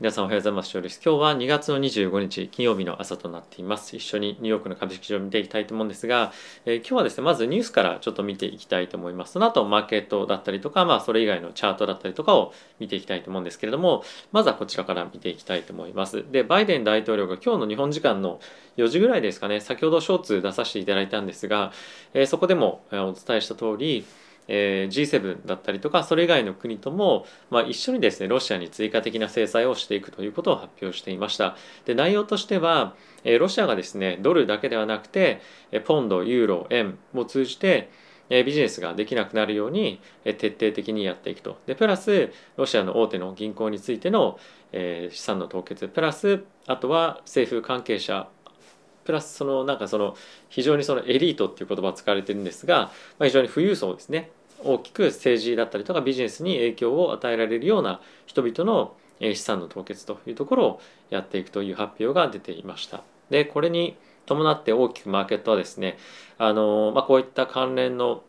[0.00, 0.70] 皆さんおはようございます。
[0.78, 3.96] 今日は2月の25日金曜日の朝となっています。
[3.96, 6.32] 一緒にニューヨークの株式市場を見ていきたいと思うんですが、
[6.66, 9.32] えー、今日はですね、まずニュースからちょっと見ていきたいと思います。
[9.32, 16.24] その後、マーケットだったりとか、まあ、それ以外のチャートだったりとかを見ていきたいと思うんですけれども、まずはこちらから見ていきたいと思います。
[16.30, 18.38] で、バイデン大統領が今日の日本時間の
[18.76, 21.72] 4時ぐらいですかね、先ほどショーツ出させていただいたんですが、
[22.14, 24.04] えー、そこでもお伝えした通り、
[24.48, 35.40] えー、G7 だったりとかそれ以外の国とも、まあ、一緒にですねロシアに追加的な制裁をしていくということを発表していましたで内容としては、えー、ロシアがですねドルだけではなくて
[35.84, 37.90] ポンドユーロ円を通じて
[38.28, 41.58] ビジネスができなくなるように徹底的にやっていくと。
[41.66, 44.38] でプラスロシアの大手の銀行についての
[44.72, 48.28] 資産の凍結プラスあとは政府関係者
[49.04, 50.14] プラスそのなんかその
[50.50, 54.30] 非常にそのエリートっていう言葉が使われてるんですが、まあ、非常に富裕層ですね
[54.64, 60.80] 大きく政治だったりとかビジネスに影響を与えられるような人々の資産の凍結というところを
[61.10, 63.02] やっていくという発表が出ていました。
[63.30, 65.96] でこれに伴って大きくマーケットはですね
[66.36, 68.22] あの、まあ、こういった関連の、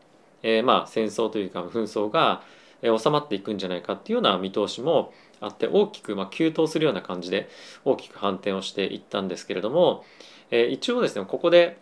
[0.43, 2.41] えー、まあ戦争というか紛争が
[2.81, 7.49] 収まっていくんじゃないかっていうような見通しもあって大きくまあ急騰するような感じで
[7.83, 10.05] 大きく反転をしていったんですけれども、
[10.51, 11.77] えー、一応ですねここで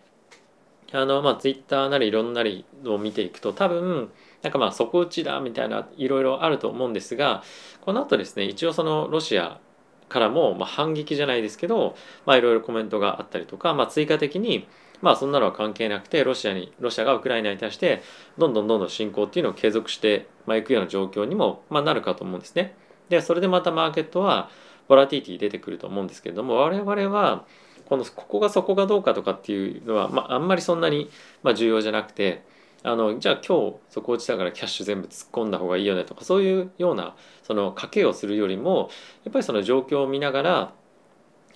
[0.92, 4.10] あのまあツイッターなりいろんなりを見ていくと多分
[4.42, 7.42] なんかまあ底打ちだみたいないろいろあると思うんですが
[7.80, 9.60] この後ですね一応そのロシア
[10.08, 14.66] からもまあ反撃じゃないですけどまあいろいろコメントがあったりとか、まあ、追加的に
[15.00, 18.02] まあそんなのは関係なくてロシアにロシアがウクライナに対して
[18.36, 22.74] どんどんどんどん侵攻っていうのを継続してまあいくような状況にもまあなるかと思うんですね。
[23.08, 24.50] でそれでまたマーケットは
[24.86, 27.44] ボラティティ出てくると思うんですけれども我々は
[27.86, 31.10] このここがそこがどうかとかっていうのは、まあ、あんまりそんなに
[31.42, 32.42] まあ重要じゃなくて
[32.84, 38.90] あのじゃあ今日そこ落ちたからキャッシュ全部突っ込んだ方がいいよねとかそういうようなその賭けをするよりも
[39.24, 40.72] やっぱりその状況を見ながら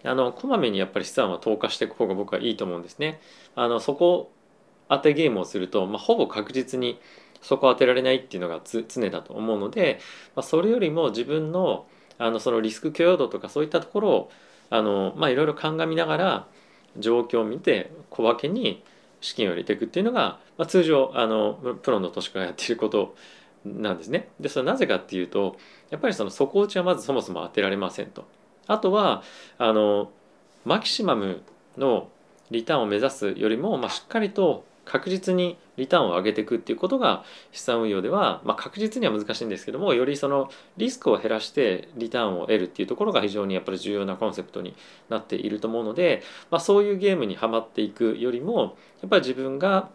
[0.05, 3.21] あのこまめにやっぱり資産は投下していく方が僕はいいと思うんですね。
[3.55, 4.33] あのそこ
[4.89, 7.01] 当てゲームをすると、まあ、ほぼ確実に
[7.41, 10.01] そこ当てられないっていうのが常だと思うので、
[10.35, 11.87] まあ、それよりも自分の
[12.19, 14.31] あのそのリスク許容度とかそういったところを
[14.71, 16.47] あの、まあ、いろいろ鑑みながら
[16.99, 18.83] 状況を見て小分けに
[19.23, 23.15] 資金を入れていくっていうのが、まあ、通常あのプロの投資家がやっていること
[23.65, 24.29] なんですね。
[24.39, 25.57] でそれはなぜかっていうと
[25.91, 28.27] やっぱりその底打ちはまずそもそも当てられませんと。
[28.67, 29.23] あとは
[29.57, 30.11] あの
[30.65, 31.43] マキシマム
[31.79, 32.09] の
[32.51, 44.77] リターンを目指すよりも、まあ、しっかりと確実にリターンを上げていくっていうことが資産運用では、まあ、確実には難しいんですけどもよりそのリスクを減らしてリターンを得るっていうところが非常にやっぱり重要なコンセプトに
[45.09, 49.91] なっていると思うので、まあ、そういうゲームにはまっていくよりもやっぱり自分が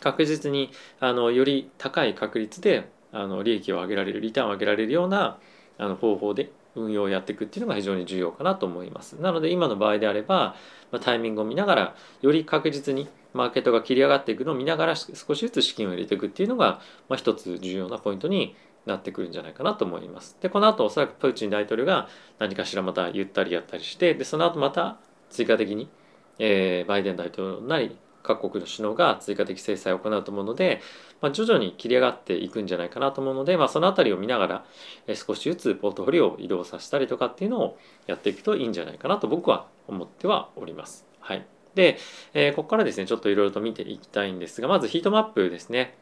[0.00, 0.70] 確実に
[1.00, 5.38] あのより高い確率であの利益を上げられるリターンを上げられるような
[5.78, 9.14] あの方法で運用をやっていくっていうのが非常に重要かなと思います。
[9.14, 10.56] なので今の場合であれば、
[10.90, 20.36] ま、タイミングを見ながらより確実にマーケットが切り上がっていくのを見ながら少しずつ資金を入れていくっていうのが、まあ、一つ重要なポイントになってくるんじゃないかなと思います。
[20.40, 22.08] でこの後おそらくプーチン大統領が
[22.38, 24.98] 何かしらまた言ったりやったりしてでその後また
[25.30, 25.88] 追加的に、
[26.38, 30.80] えー、バイデン大統領なり各国の首脳が追加的制裁を行うと思うので、
[31.20, 34.64] まあ、徐々に切り上がっていくんじゃないかなと思うので、まあ、その辺りを見ながら、
[35.06, 41.06] え少しずつポートフォリオを移動させたりとかっていうのをやっていくといいんじゃないかなと僕は思ってはおります。
[41.20, 41.98] はい、で、
[42.32, 45.94] えー、ここからですねちょっといろいろと見ていきたいんですがまずヒートマップですね。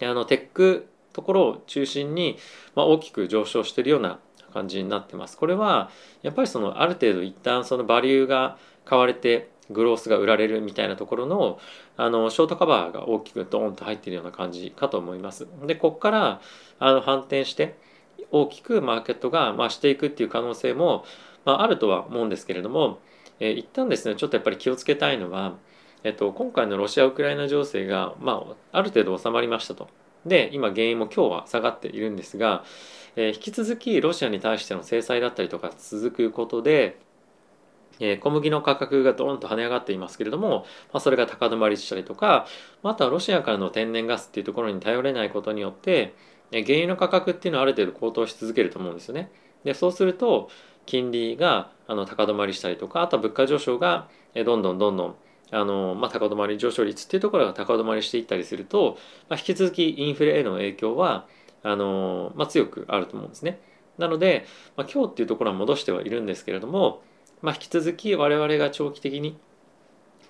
[0.00, 2.38] あのテックところを中心に、
[2.74, 4.18] まあ、大きく上昇しているような
[4.52, 5.36] 感じになってます。
[5.36, 5.90] これは
[6.22, 11.58] やっぱりそのある程度一旦そのバリューが買われてグロースが売られるみたいなところの
[11.96, 15.46] あのショートカバーが大きくドーンと入ってるような感じかと思います。
[15.66, 16.40] でここから
[16.78, 17.76] あの反転して
[18.30, 21.04] 大きくマーケットが増していくっていう可能性も、
[21.44, 22.98] まあ、あるとは思うんですけれども、
[23.40, 25.54] えー、一旦ですねちょっとやっぱり気をつけたいのは、
[26.02, 29.88] えっと、今回のロシア・ウクライナ情勢が、まあ、ある程度収まりましたと。
[30.26, 32.64] で今原因も今日は下がっているんですが、
[33.16, 36.98] えー、引き続きロシアに対しての制裁だったりとか続くことで
[38.04, 42.46] え小麦の価格がドーンと跳ね上がっていますけれども、まあ、それが高止まりしたりとか
[42.82, 46.14] あとはロシアからの天然ガスっていうところに頼れないことによって、
[46.50, 49.30] え原油の価格っていうのはある程度高騰し続けると思うんですよね。
[49.64, 50.50] でそうすると
[50.86, 55.14] 金利があの高止まりしたりとかあとは物価上昇がどんどんどんどん
[55.52, 58.98] あの、まあ、高止まり上昇率っていうところが高止まりしていったりすると、
[59.28, 61.26] まあ、引き続きインフレへの影響は
[61.62, 63.60] あの、まあ、強くあると思うんですね。
[63.98, 64.46] なので、
[64.76, 67.02] まあ、今日っていうところは戻してはいるんですけれども
[67.42, 69.36] まあ、引き続き我々が長期的に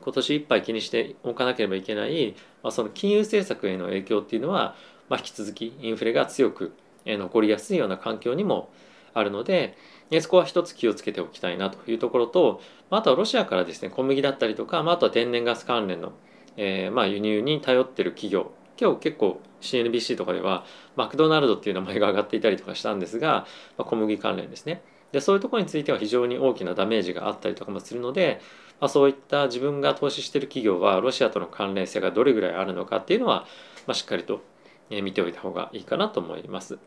[0.03, 4.75] 今年いっぱい気にしておかなければいけない、まあ、その金融政策への影響っていうのは、
[5.09, 6.75] まあ、引き続きインフレが強く
[7.06, 8.70] 残りやすいような環境にも
[9.14, 9.76] あるので
[10.20, 12.61] そこは一つ気をつけておきたいなというところと
[12.91, 16.12] あとはロシアからですね小麦だったりとかまあとは天然ガス関連の、
[16.56, 20.65] えー、まあ輸入に頼ってる企業今日結構 CNBC とかでは
[20.97, 23.47] マクドナルドっていう名前が上がっていたりとかしたんですが、
[23.79, 24.82] まあ、小麦関連ですね。
[25.12, 28.41] でそういうところについては非常に大きなダメージがあったりとかもするので、
[28.81, 33.47] まあ、そういった自分が投資してる企業はロシアとの関連性がどれぐらいあるのかっていうのは、
[33.87, 34.43] まあ、しっかりと
[34.91, 36.79] 見ておいた方がいいかなと思います。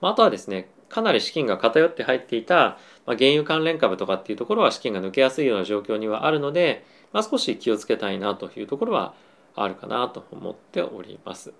[0.00, 9.14] まあ、あとはですねかなり資金が偏って入っていた、まあ、原油関連株とかっていうところは資金が抜けやすいような状況にはあるので、まあ、少し気をつけたいなというところは
[9.56, 11.52] あるかなと思っております。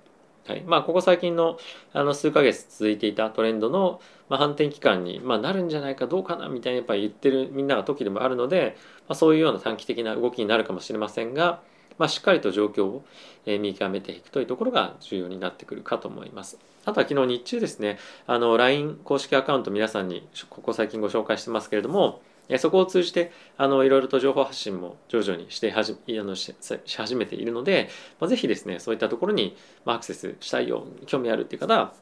[0.46, 1.58] はいまあ、ここ最近の
[1.92, 8.76] あの数ヶ月続いていたトレンドの、まあ、反転期間に、まあ、なるんじゃないかどうかなみたいにやっぱり言ってるみんなが時でもあるので、
[9.08, 11.62] まあ、そういうような短期的な動きになるかもしれませんが、
[11.98, 13.04] まあ、しっかりと状況を
[13.46, 16.58] 見極めていくというところが重要になってくるかと思います。
[16.84, 22.22] あとは昨日日中ですね、あの LINE 公式アカウント皆さんにここ最近ご紹介してますけれども、
[22.58, 26.54] そこを通じてあのいろいろと情報発信も徐々にしてはじあのし
[26.96, 27.88] 始めているので、
[28.20, 31.92] まあ、ぜひですねそういったところにアクセスしたいよ興味あるっていう方は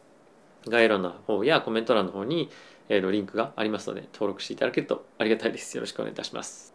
[0.68, 2.50] 概要欄の方やコメント欄の方に、
[2.88, 5.76] えー、リンクがありますので登録していただけるとありがたいです。
[5.76, 6.74] よろしくお願いいたします。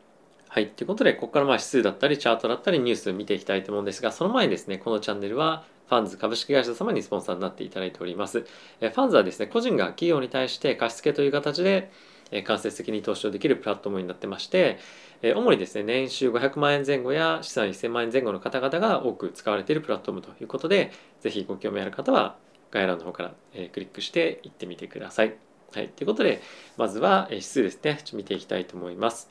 [0.52, 0.68] はい。
[0.70, 8.46] ということで、ここからまあ指数だったり、チャートだったり、ニュース見ていきたいと思うんですが、その前にですね、このチャンネルは、ファンズ株式会社様にスポンサーになっていただいております。
[8.82, 11.92] えファンズはですね、個人が企業に対して貸付という形で、
[12.32, 14.80] え間接的に投資をできるプラットフォームになってまして、
[15.22, 22.38] え主にですね、年収500万円前後や資産1000万円前後の方々が多く使われているプラットフォームということで、ぜひご興味ある方は
[22.72, 25.36] 概要欄の方から、えクリックして行ってみてください。
[25.74, 25.90] はい。
[25.90, 26.42] ということで、
[26.78, 28.00] まずは指数ですね。
[28.04, 29.30] ちょっと見ていきたいと思います。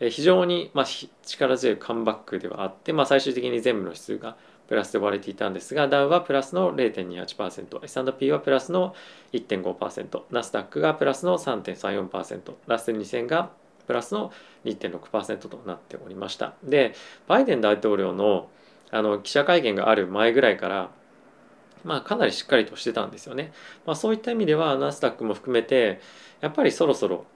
[0.00, 0.86] え非常に、まあ、
[1.22, 4.36] 力強いカムバックではあって、まあ、最終的に全部の指数が
[4.68, 8.94] プラスで割れていたんですが、ダウはプラスの0.28%、S&P はプラスの
[9.32, 13.50] 1.5%、ナスダックがプラスの3.34%、ラッセル2000が
[13.88, 14.30] プラスの
[14.64, 16.54] 2.6%となっておりました。
[16.62, 16.94] で、
[17.26, 18.48] バイデン大統領の
[18.92, 20.90] あの記者会見がある前ぐらいから、
[21.84, 23.52] まあ、かなりしっかりとしてたんですよね。
[23.86, 26.00] まあ、そういった意味ではナスダックも含めて
[26.40, 27.26] やっぱりそろそろ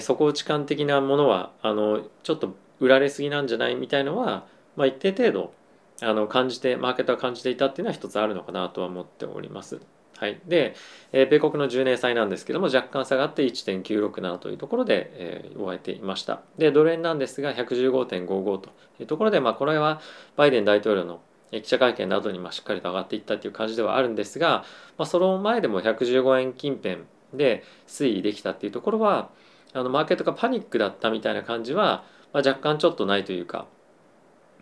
[0.00, 4.46] 底打ち感的なものはあのちょっと売られすぎなんじゃないみたいのは、
[4.76, 5.52] まあ、一定程度
[6.00, 9.80] あの感じてマーケットは感じていたっていうのは一つあるのかなとは思っております。
[10.16, 10.74] はい、で、
[11.12, 18.70] えー、米国の10年債なんですけども若干下がって1.967というところで、えー、終えていましたでドル円なんですが115.55と
[19.00, 20.00] いうところで、まあ、これは
[20.36, 21.20] バイデン大統領の
[21.62, 24.64] 記者会見などにましっかりと上がっていったという感じではあるんですが、
[24.98, 26.98] まあ、その前でも115円近辺
[27.32, 29.30] で推移できたっていうところは
[29.72, 33.66] あのマーケットがパニックだったみたいな感じは、まあ、若干ちょっとないというか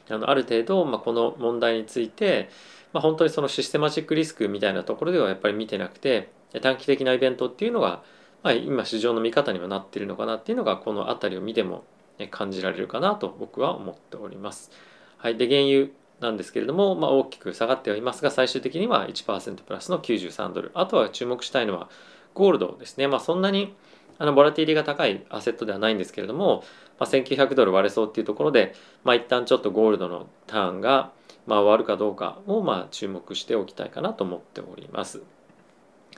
[0.09, 2.51] あのある程度、まあ、この問題について、
[2.93, 6.31] まあ、本当にそのシステマチックリスクみたいなところではやっぱり見てなくて
[6.61, 8.03] 短期的なイベントっていうのが、
[8.43, 11.85] まあ、今市場の見方にはなっているのかなっていうのがこの辺りを見ても
[12.31, 14.71] 感じられるかなと僕は思っております。
[15.17, 15.89] はい、で原油
[16.23, 20.71] なんですけれども、まあ、大きく下がってはいますが最終的には1%プラスの93ドル。
[20.75, 21.89] あとは注目したいのは
[22.35, 23.75] ゴールドですね、まあ、そんなに
[24.19, 26.65] あのボラティリが高いアセットではないんですけれども、
[26.99, 28.75] まあ、1900ドル割れそうっていうところで、
[29.05, 31.13] まあ、一旦ちょっとゴールドのターンが、
[31.47, 35.23] まあ、終わるかどうかをまあ注目しておきたいかなと思っております。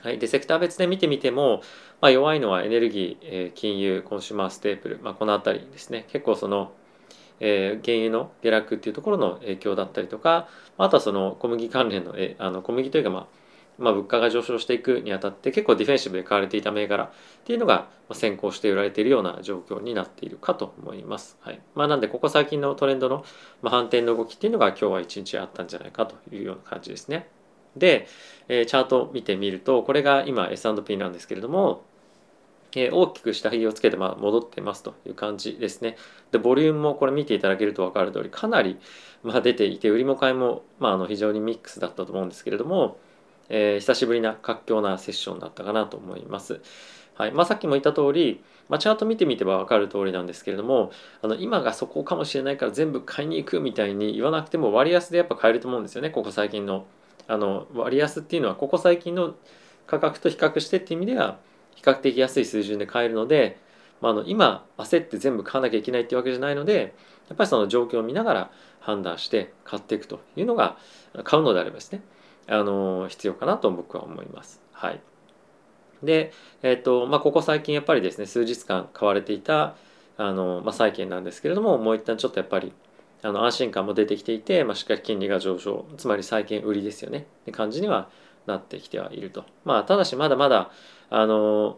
[0.03, 1.61] はい、でセクター別で見てみても、
[1.99, 6.05] まあ、弱いのはエネルギー、えー、金融コンシューマーステープル、まあ、この辺りですね。
[6.09, 6.73] 結構その、
[7.39, 13.27] えー、原油の下落っていうところの影響だったりとかあとはその小麦関連のえあの小麦というかまあ
[13.77, 17.09] まあ、物価が上昇していくにあたって結構ディフェンシブで買われていた銘柄っ
[17.43, 21.37] ていうのが先行して売られているような状況になっているかと思います。
[21.41, 23.25] はいまあ、なんでここ最近のトレンドの
[23.63, 27.27] 反転の動きっていうのが今日は一日あったんじゃないかというような感じですね。
[27.75, 28.07] で、
[28.47, 31.83] え、チャート見てみるとこれが今 S&P なんですけれども、
[32.81, 35.97] え、大きく下髭をつけてま戻ってますという感じですね。
[36.31, 38.77] でボリュームもこれ見ていただけると分かる通りかなり
[39.23, 42.97] ま出ていて売りも買いもまあの非常にミックスだったと思うんですけれども
[43.49, 46.61] え、久しぶりな活況なセッションだったかなと思います。
[47.15, 50.91] はいまあ、さっきも言った通り、まあ、チャート見てみてば分かる通りなんですけれども
[51.21, 56.85] あの今がそこかもしれないから全部買いに行くみたいに言わなくても割安でやっぱ買えると思うんですよねここ最近の
[57.27, 59.33] あの割安っていうのはここ最近の
[59.87, 61.39] 価格と比較してっていう意味では
[61.75, 63.59] 比較的安い水準で買えるので、
[64.01, 66.95] まあ、あの今焦って全部買わなきゃいけないっていうわけじゃないので
[67.29, 70.77] やっぱりその状況を見ながら判断して買っていくというのが
[71.23, 72.01] 買うのであればですね
[72.47, 74.61] あの必要かなと僕は思います。
[74.71, 75.01] はい、
[76.03, 79.75] で、えーとまあ、ここ最近やっぱりですね数日間買われていた
[80.17, 82.73] あの、まあ、債券なんですけれどももう一旦ちょっとやっぱり
[83.23, 88.09] あの安心感も出てきていて、まあ、しっかり金利が上昇つまり債券売りですよねって感じには
[88.45, 89.45] なってきてはいると。
[89.63, 90.69] まあ、ただしまだまだ
[91.09, 91.77] あの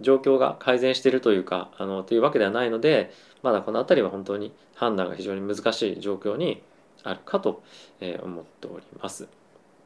[0.00, 6.62] 状況が改善しているというかあのというわけではないのでまだこの辺りは本当に判断が非常に難しい状況に
[7.02, 7.62] あるかと
[8.22, 9.28] 思っております。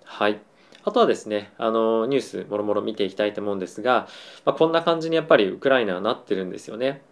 [0.05, 0.41] はい
[0.83, 4.09] あとはですねあのニュースもろもろ見ていきたいと思うんですが、
[4.45, 7.03] まあ、こんな感じにやっぱりウクライナはなってるんですよね。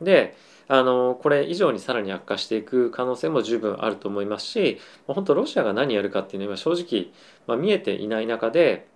[0.00, 0.34] で
[0.68, 7.12] あのこれ以上にさらに悪化していく可能性も十分あると思いますし本当ロシアが何やるかっていうのは正直、
[7.46, 8.86] まあ、見えていない中で、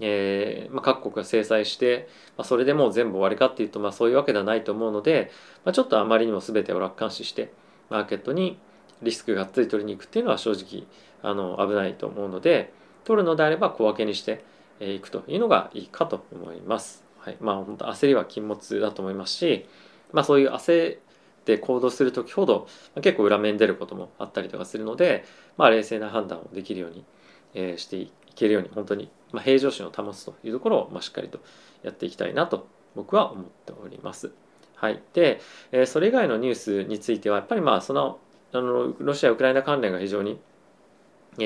[0.00, 5.30] えーまあ、各国が制裁して、まあ、それでもう全部終わりかっていうと、まあ、そういうわけではないと思うので、
[5.64, 7.52] まあ、ちょっとあまりにも全てを楽観視して
[7.90, 8.58] マーケットに
[9.02, 10.84] リスクがっつり取りに行くっていうのは正直
[11.22, 12.72] あの危ないと思うので
[13.04, 14.44] 取るのであれば小分けにして
[14.80, 17.04] いくというのがいいかと思います。
[17.18, 19.66] はい、まあ本当焦りは禁物だと思いますし
[20.12, 20.98] まあ、そういう焦っ
[21.44, 25.24] て行動する時ほど、まあ、結構裏面に出ることもあったりとかするので、
[25.56, 27.04] まあ、冷静な判断をできるように、
[27.54, 31.40] えー、していけるように本当に、まあ、平常心を保つというところを、まあ、しっかりと
[31.82, 34.32] やっていきたいなと僕は思っております。
[34.76, 38.18] はい、で、えー、それ以外のニュースについてはやっぱりまあその
[38.52, 40.38] あのロシア・ウクライナ関連が非常に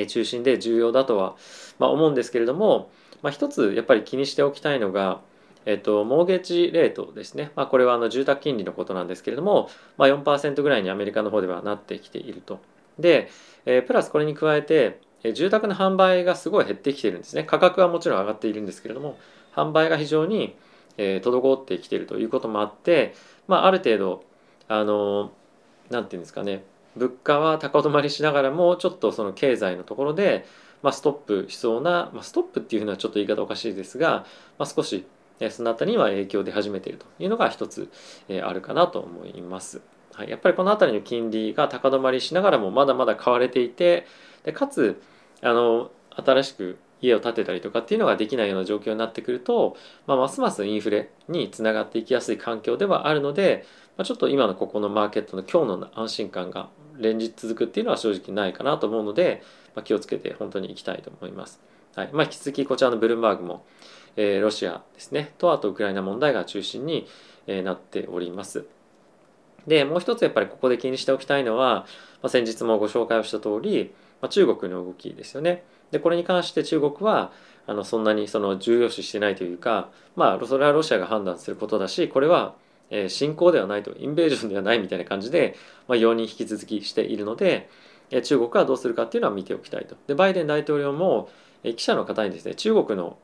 [0.09, 1.37] 中心で重要だとは、
[1.78, 2.90] まあ、思うんですけれども、
[3.23, 5.21] まあ、一つやっぱり気にしておきたいのが、
[5.64, 12.61] えっと、モーゲージレートですね、まあ、これはあの住宅金利のことなんですけれども、まあ、4%ぐらいにアメリカの方ではなってきていると。
[12.99, 13.31] で、
[13.66, 15.00] えー、プラスこれに加えて、
[15.33, 17.45] 住宅の販売がすごい減ってきてるんですね。
[17.45, 19.18] 価格はもちろん上がっているんですけれども、
[19.54, 20.56] 販売が非常に、
[20.99, 23.14] えー、滞ってきているということもあって、
[23.49, 24.25] まあ、ある程度、
[24.68, 25.30] あの
[25.90, 26.64] なんていうんですかね、
[26.97, 30.47] 物価は高止まりしながらも、ちょっとその経済のところで、
[30.83, 34.26] まあ、ストップしそうな、まあ、ストップっていうのはちょっと言い方おかしいですが、
[34.59, 35.06] まあ、少し
[35.50, 37.90] その辺りには影響出始めているというのが一つ
[38.42, 39.83] あるかなと思います。
[40.14, 44.06] はい、やっぱりこの辺りの金利が高止まりしながらもまだまだ買われていて
[44.45, 45.02] でかつ
[45.43, 49.76] あの新しく家を建てたりとかっていうのができないような状況になってくると、
[50.07, 53.66] まあ、ますますインフレにつながっていきやすい環境ではあるので、
[53.97, 59.43] まあ、ちょっと今のここのマーケットの今日の安心感が連日続くっていうのは正直ないかなと思うので、
[59.75, 61.61] まあ、気をつけて本当にいきたいと思います。
[61.95, 63.64] はいまあ、引き続きこちらのブルームバーグも
[64.16, 67.07] えロシアですねとあとウクライナ問題が中心に、
[67.49, 68.66] えなっております。
[69.69, 71.87] でもう一つやっぱりここで気にしておきたいのは、
[72.23, 75.65] まあ、先日もご紹介をした通り、まあ、中国の動きですよね。
[75.91, 77.33] でこれに関して中国は
[77.67, 82.55] あのそんなにその重要視してないというかまあそれはロシアが判断することだしこれは
[83.09, 85.57] 侵攻ではないとインベージョンではないみたいな感じで、
[85.89, 87.69] まあ、容認引き続きしているので
[88.23, 89.97] 中国はどうするかっていうのは見ておきたいと。
[90.07, 91.29] でバイデン大統領も
[91.63, 93.19] 記者の方にですね中国の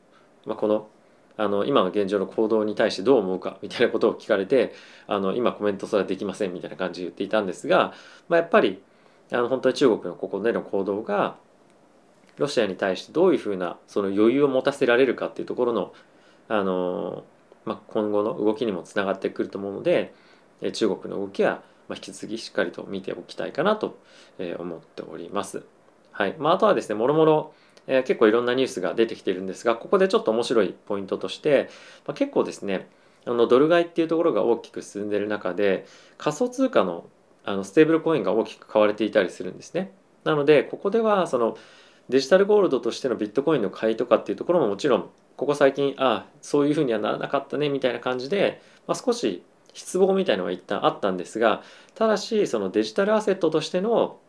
[0.45, 0.89] まあ、この
[1.35, 4.71] あの今の現状の行動に対してどう思うかみたいなことを聞かれて
[5.07, 7.93] あの今コメントそれはできませんみたいな感じで言っていたんですが、
[8.29, 8.83] まあ、やっぱり
[9.31, 11.35] あの本当に中国のここでの行動が
[12.37, 15.93] ロシアに対してどういうふうなその余裕を持たせられるかっていうところの
[16.49, 17.23] あの、
[17.65, 20.13] まあ、今後の動きにもつながってくると思うので
[20.73, 23.97] 中国の動きは引き続きしっかりと見ておきたいかなと
[24.59, 25.63] 思っております。
[26.11, 27.53] はいまあ、あとはですねもろもろ
[27.87, 31.69] えー、結構いろんなニュースが出てきているんですがここでちょっと面白いポイントとして、
[32.07, 32.87] まあ、結構ですね
[33.25, 35.85] あのドル買いっていうところが大きく進んでいる中で
[36.17, 37.05] 仮想通貨の
[37.43, 39.91] あのステーブルコインが大きく買われていたりするんですね。
[40.23, 41.57] なのでここではその
[42.09, 51.63] デジタルゴールドとしてのビットコインの買いとかっていうところももちろんここ最近ああそういうふうにはならなかったねみたいな感じで、まあ、少し失望みたいのは一旦あったんですが
[51.95, 54.19] ただしそのデジタルアセットとしての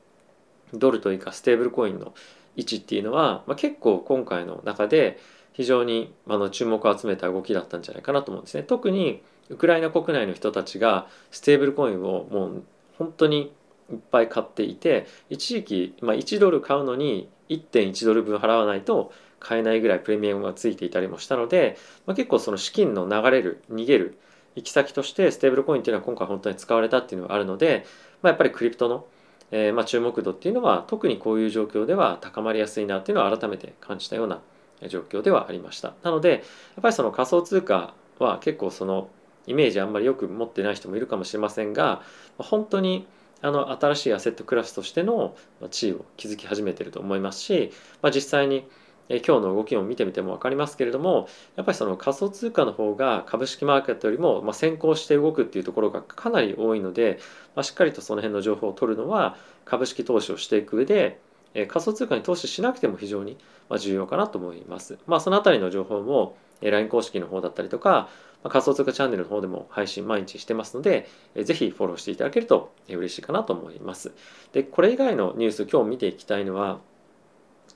[0.73, 2.15] ドルというかステーブルコインの
[2.57, 5.19] 位置っていうのは、まあ、結構今回の中で
[5.53, 8.65] 非常にあの注目を集めた動きだったんじゃないかなと思うんですね。
[8.65, 12.65] 特にウクライナ国内の人たちがステーブルコインをもう
[12.99, 13.53] 本当に
[13.91, 24.19] いっぱい買っていて一時期、まあ、1ドル買うのに1.1ドル分払わないと買えないぐらいプレミアムがついていたりもしたので、まあ、結構その資金の流れる逃げる
[24.57, 27.85] 行き先としてステーブルコインっていうのは今回本当に使われたっていうのがあるので、
[28.23, 29.07] まあ、やっぱりクリプトの
[29.51, 34.41] えー、まあ、注目度っていうのは特にこういう状況では高まりやすいなっていうのは改めて感じたような
[34.89, 35.95] 状況ではありました。
[36.03, 36.41] なのでやっ
[36.83, 39.09] ぱりその仮想通貨は結構その
[39.47, 42.03] イメージあんまりよく持ってない人もいるかもしれませんが
[42.39, 43.07] 本当に
[43.43, 45.37] あの新しいアセットクラスとしての
[45.71, 48.67] 地位を築き始めていると思いますし、まあ、実際に
[49.09, 57.19] 今日の動きを見てみても分かりますけれどもやっぱりその仮想通貨の方が株式マーケットよりも、先行して動くっていうところがかなり多いので、
[57.55, 59.37] まあ、しっかりとその辺の情報を取るのは
[59.67, 61.21] 株式投資をしていく上で、
[61.69, 63.37] 仮想通貨に投資しなくても非常に
[63.79, 64.99] 重要かなと思います。
[65.07, 68.09] まあ、そのあたりの情報も LINE 公式の方だったりとか、
[68.45, 74.13] ま仮想通貨チャンネルの方でも配信毎日してますので、ぜひフォローしていただけると嬉しいかなと思います。
[74.53, 76.79] で、これ以外のニュース今日見ていきたいのは、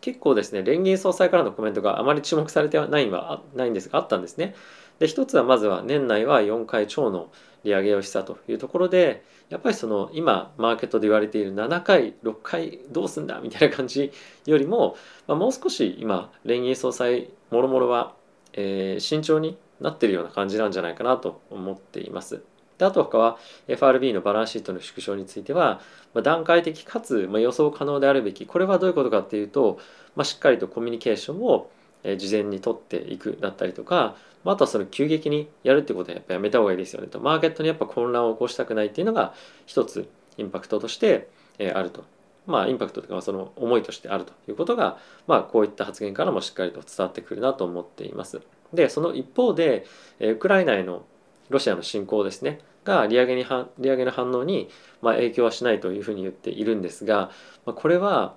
[0.00, 4.54] 結構ですね連銀総裁からのコメントがあまり注目されてはないはないんですがあったんですね。
[4.98, 7.30] で一つはまずは年内は4回超の
[7.64, 14.12] 利上げをしたというところでやっぱりその今マーケットで言われている7回6回どうすんだみたいな感じ
[14.46, 14.96] よりも、
[15.26, 18.14] まあ、もう少し今連銀総裁もろもろは、
[18.52, 22.42] えー、慎重になってるような感じなんじゃないかなと思っています。
[22.78, 25.80] であと他は FRB のバランスシートの縮小については、
[26.14, 28.46] ま、段階的かつ、ま、予想可能であるべき。
[28.46, 29.80] これはどういうことかっていうと、
[30.14, 31.70] ま、しっかりとコミュニケーションを
[32.16, 37.18] 事前に取っていくだったりとか、まあとはその急激にやるってことはやっぱやめた方がいいですよねと。
[37.18, 39.34] マーケットにやっぱ混乱を起こしたくないっていうのが
[39.66, 41.28] 一つインパクトとして
[41.74, 42.04] あると。
[42.48, 48.40] まあインパクトというかその思いとしてあるということがまあこういった発言からもしっかりと伝わってくるなと思っています
[48.72, 49.86] でその一方で
[50.18, 51.04] ウクライナへの
[51.50, 53.44] ロシアの侵攻ですねが利上げに
[53.78, 54.68] 利上げの反応に
[55.02, 57.30] ま影響はしないというふうに言っているんですが、
[57.66, 58.34] まあ、これは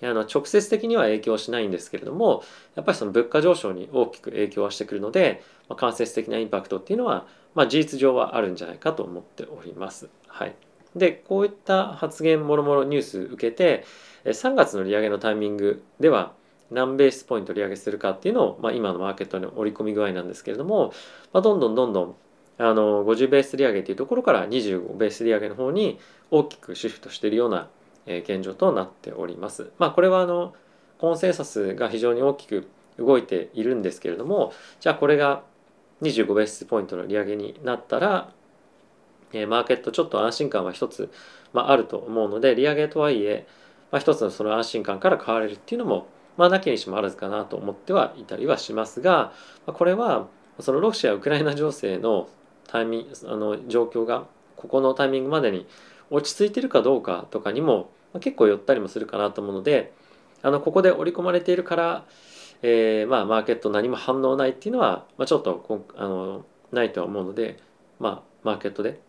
[0.00, 2.44] あの直接的には影響しないんですけれども
[2.76, 10.08] やっぱりその物価上昇に大きく影響はしてくるので、まあ、間接的なインパクトっていうのは、まあ、事実上はあるんじゃないかと思っております。
[10.28, 10.54] はい、
[10.96, 13.84] でこういった発言もろもろニュース受けて
[14.24, 16.32] 3月の利上げのタイミングでは
[16.70, 20.92] 何ベースポイント利上げするかっていうのを、まあ、今のマーケットの織り込み具合なんですけれども、
[21.32, 22.14] まあ、どんどんどんどん
[22.58, 25.98] あの50ベース利上げというところから25ベース利上げの方に
[26.30, 27.68] 大きくシフトしているような
[28.06, 29.70] 現状となっております。
[29.78, 30.54] まあ、これはあの
[30.98, 32.66] コンセンサスが非常に大きく
[32.98, 35.42] 動いているんですけれどもじゃあこれが
[36.02, 38.32] 25ベースポイントの利上げになったら
[39.32, 41.10] マーケットちょっと安心感は一つ、
[41.52, 43.46] まあ、あると思うので利上げとはいえ、
[43.90, 49.32] まあ、一つのその安心感から買われるっていうのもまあなきにしもあらずかなと思ってはいたりはしますが
[49.66, 50.28] まこれは
[50.60, 52.28] そのロシア・ウクライナ情勢の
[52.66, 55.66] タイミングあの状況がここのタイミングまでに
[56.10, 59.92] 落ち着いてるかどうかとかにもま結構寄ったりもするかなと思うので
[60.42, 62.04] あのここで織り込まれているから、
[62.62, 67.58] えー、まあマーケット何も反応ないっていうのは、まあ、ちょっとあのないとは思うので、
[67.98, 69.00] まあ、マーケットで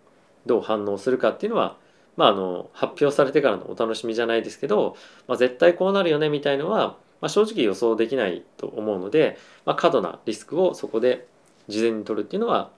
[0.46, 1.78] どう反応するかっていうのは、
[2.18, 4.96] まあ、あの発表されてからのお楽しみじゃないですけど、
[5.28, 11.28] まあ、絶対こうなるよねみたいのは、まあ、正直予想できないと思うので、まあ、過度なリスクをそこで
[11.68, 12.72] 事前に取るっていうのは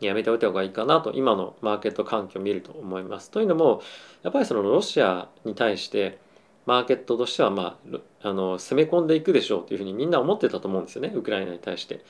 [0.00, 3.30] やめておいた方がいいかなと今のマーケット環境を見ると思います。
[3.30, 3.82] というのも
[4.22, 6.18] やっぱりそのロシアに対して
[6.66, 7.78] マーケットとしてはま
[8.22, 12.04] ああの攻め込んでいくでしょうというふうにみんな思ってたと思うんですよねウクライナに対して。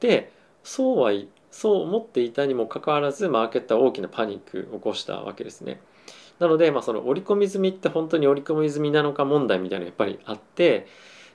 [0.00, 1.12] でそうは
[1.50, 5.80] そう思っていたにもかかわらずマーケットは大きなパニックを起こしたわけですね。
[6.38, 10.86] なので、まあ、その織り込み済みって本当に織り込み済みなのか問題みたいなのがやっぱりあって、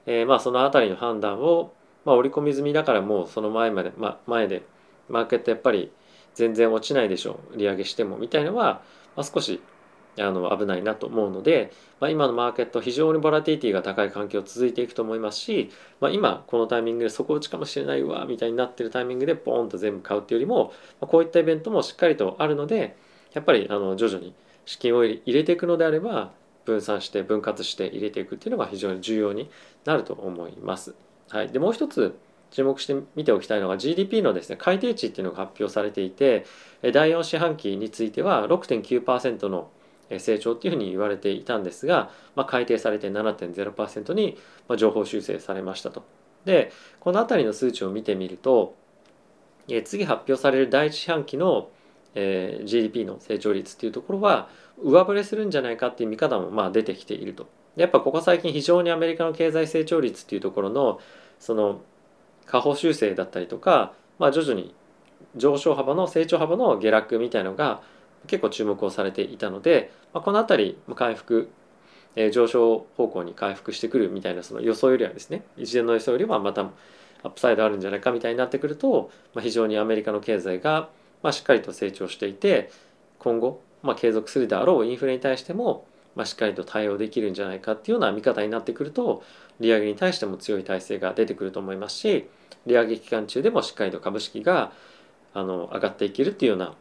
[0.07, 1.73] えー、まあその辺りの判断を、
[2.05, 4.63] まあ、織り込み済みだからもうその前まで、まあ、前で
[5.07, 5.91] マーケットやっぱり
[6.33, 8.81] 全然落ちないでしょう利上げしてもみたいのは、
[9.15, 9.61] まあ、少し
[10.17, 22.95] あの危ないなと思うので、まあ、今のマーケット非常にボラティティが高い環境続いていくと思いますし、まあ、今このタイミングで底打ちかもしれないわみたいになってるタイミングでポーンと全部買うっていうよりも、まあ、こういったイベントもしっかりとあるので
[23.33, 24.33] やっぱりあの徐々に
[24.65, 26.31] 資金を入れていくのであれば
[26.65, 29.49] 分散して分割して入れていくっていうのが非常に重要に
[29.85, 30.95] なると思います。
[31.29, 32.17] はい、でもう一つ
[32.51, 36.45] 注目して見ておきたいのが GDP のですね改定値っていうのが発表されていて
[36.81, 39.69] 第4四半期については6.9%の
[40.19, 44.37] 成長っていうふうに言われていたんですが、まあ、改定されて7.0%に
[44.77, 46.03] 情報修正されましたと。
[46.45, 48.75] でこの辺りの数値を見てみると
[49.83, 51.69] 次発表される第1四半期の
[52.13, 54.47] GDP の成長率っていうところは
[54.81, 57.47] 上振れするんじゃないかっていう見方もまあ出てきていると。
[57.75, 60.99] やっぱここ最近非常にアメリカの経済成長率っていうところの
[61.39, 61.81] その
[62.45, 64.73] 下方修正だったりとか、まあ、徐々に
[65.35, 67.81] 上昇幅の成長幅の下落みたいのが
[68.25, 71.49] 結構注目をされていたので、まあ、この辺り回復、
[72.15, 76.69] えー、上昇方向に回復してくるみたいなその予想よりはですね一連の予想よりはまた
[77.23, 80.89] アップサイドあるんじゃないかみたいになってくると、まあ、非常にアメリカの経済が、
[81.23, 82.71] まあ、しっかりと成長していて
[83.19, 89.23] 今後、まあ、継続するであろうインフレに対しても、まあ、しっかりと対応できるんじゃないかっていうような見方になってくると
[89.59, 92.27] 利上げに対しても強い体制が出てくると思いますし
[92.65, 94.71] 利上げ期間中でもしっかりと株式が
[95.33, 96.73] あの上がっていけるっていうような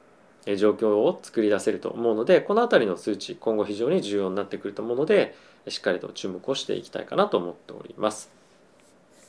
[0.56, 5.34] 状況を作り出せると思うのでこの辺りの数値今後非常に重要になってくると思うので
[5.68, 8.30] しっかりと注目をしていきたいかなと思っております。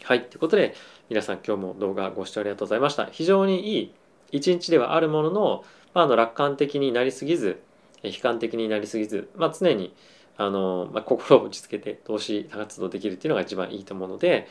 [0.03, 0.75] はいということで
[1.09, 3.05] 皆さん今日も動画ご視聴ありがとうございました。
[3.05, 3.93] 非常にいい
[4.31, 7.61] 一日ではあるものの、まあ、の楽観的になりすぎず
[8.03, 9.95] 悲観的になりすぎず、まあ、常に
[10.37, 14.47] あの、まあ、心を落ち着けて投資活動できるっていうのが一番いいと思うので、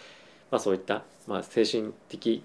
[0.50, 2.42] まあ、そういった、まあ、精神的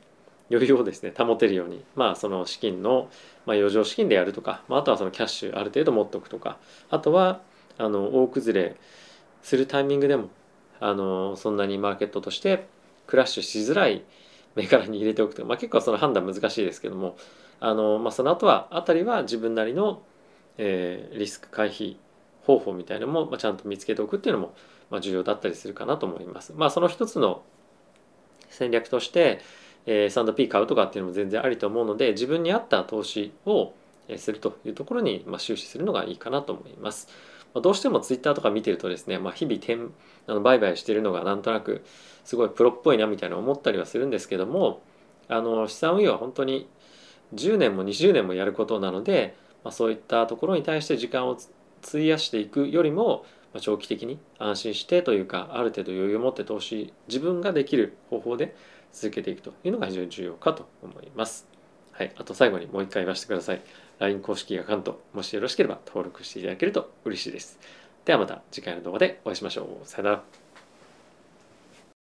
[0.52, 3.10] 余裕をですね保てるように、まあ、その資金の、
[3.46, 6.58] まあ、余剰資金でやるとか、まあ、あとはそのキャッシュある程度持っておくとか
[6.90, 7.42] あとは
[7.78, 8.76] あの大崩れ
[9.44, 10.30] するタイミングでも
[10.80, 12.68] あのそんなにマーケットとして
[13.08, 14.04] クラッシュしづらい
[14.56, 17.16] 銘柄に入れておくとまあ、結構その判断難しいですけども
[17.60, 20.02] あの、まあ、その後はあたりは自分なりの、
[20.58, 21.98] えー、リスク回避
[22.44, 24.54] 方法みたいなのも、まあ、ちゃんと見つけておくっていうのも、
[24.90, 26.54] まあ、重要だったりするかなと思います。
[26.56, 27.44] まあ、その一つの
[28.50, 29.40] 戦略として、
[29.92, 33.74] えー、S&P 買うとかっていうのも全然ありと思うので自分に合った投資を
[34.18, 37.08] するというところに、まあ、終始するのがいいかなと思います。
[37.56, 39.92] まあ、どうしても Twitter とか見てるとですね、まあ、日々点
[40.28, 41.84] あの売買してるのがなんとなく
[42.24, 44.84] すごいプロっぽいなみたいな思ったりはするんですけども
[45.28, 46.70] あの資産運用は本当に
[47.34, 51.36] 10年も20年もやることなので、まあ、そういったところに対して時間を
[51.84, 53.26] 費やしていくよりも
[53.60, 58.56] 長期的に安心してというかある程度余裕を持って投資自分ができる方法で
[58.92, 61.48] 続けていくというのが非常に重要かと思います。
[61.92, 63.62] はい、あと最後にもう一回言わせてください。
[64.00, 67.60] LINE 公式アカウント、もしよろしければ登録していただけると嬉しいです。
[68.06, 69.88] ではまた次回の動画でお会いしましょう。
[69.88, 70.49] さよなら。